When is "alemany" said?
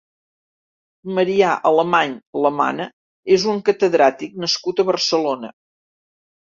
1.73-2.17